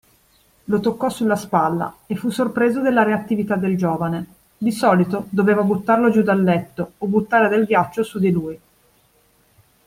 Lo 0.63 0.79
toccò 0.79 1.09
sulla 1.09 1.35
spalla, 1.35 1.95
e 2.07 2.15
fu 2.15 2.31
sorpreso 2.31 2.81
della 2.81 3.03
reattività 3.03 3.55
del 3.55 3.77
giovane: 3.77 4.25
di 4.57 4.71
solito, 4.71 5.27
doveva 5.29 5.61
buttarlo 5.61 6.09
giù 6.09 6.23
dal 6.23 6.41
letto, 6.41 6.93
o 6.97 7.05
buttare 7.05 7.49
del 7.49 7.65
ghiaccio 7.65 8.01
su 8.01 8.17
di 8.17 8.31
lui. 8.31 8.59